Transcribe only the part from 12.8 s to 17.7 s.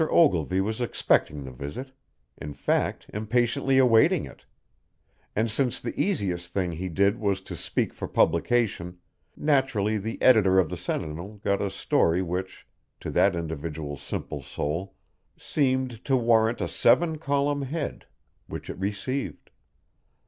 to that individual's simple soul, seemed to warrant a seven column